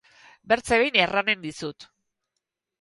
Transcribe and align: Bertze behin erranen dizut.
Bertze 0.53 0.79
behin 0.83 0.97
erranen 1.05 1.45
dizut. 1.45 1.89